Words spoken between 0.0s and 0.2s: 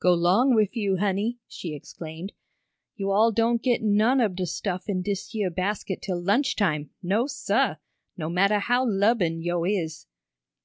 "Go